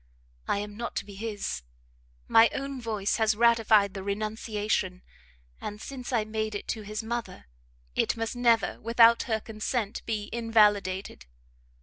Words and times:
I 0.47 0.57
am 0.57 0.75
not 0.77 0.95
to 0.95 1.05
be 1.05 1.13
his, 1.13 1.61
my 2.27 2.49
own 2.55 2.81
voice 2.81 3.17
has 3.17 3.35
ratified 3.35 3.93
the 3.93 4.01
renunciation, 4.01 5.03
and 5.61 5.79
since 5.79 6.11
I 6.11 6.25
made 6.25 6.55
it 6.55 6.67
to 6.69 6.81
his 6.81 7.03
mother, 7.03 7.45
it 7.93 8.17
must 8.17 8.35
never, 8.35 8.81
without 8.81 9.21
her 9.29 9.39
consent, 9.39 10.03
be 10.07 10.27
invalidated. 10.33 11.27